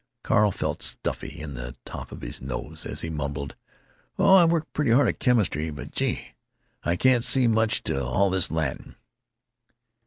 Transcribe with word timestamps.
Carl 0.23 0.49
felt 0.49 0.81
stuffy 0.81 1.39
in 1.39 1.53
the 1.53 1.75
top 1.85 2.11
of 2.11 2.21
his 2.21 2.41
nose 2.41 2.87
as 2.87 3.01
he 3.01 3.09
mumbled, 3.11 3.55
"Oh, 4.17 4.33
I 4.33 4.45
work 4.45 4.65
pretty 4.73 4.89
hard 4.89 5.07
at 5.07 5.19
chemistry, 5.19 5.69
but, 5.69 5.91
gee! 5.91 6.29
I 6.83 6.95
can't 6.95 7.23
see 7.23 7.45
much 7.45 7.83
to 7.83 8.03
all 8.03 8.31
this 8.31 8.49
Latin." 8.49 8.95